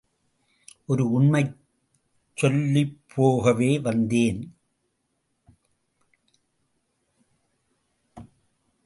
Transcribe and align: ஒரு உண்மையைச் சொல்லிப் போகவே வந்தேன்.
ஒரு 0.85 1.11
உண்மையைச் 1.11 1.57
சொல்லிப் 2.37 2.99
போகவே 3.15 3.79
வந்தேன். 3.79 4.41